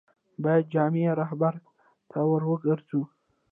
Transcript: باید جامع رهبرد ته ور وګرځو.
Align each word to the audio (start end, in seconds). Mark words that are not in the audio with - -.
باید 0.43 0.65
جامع 0.73 1.05
رهبرد 1.21 1.63
ته 2.09 2.19
ور 2.29 2.43
وګرځو. 2.49 3.01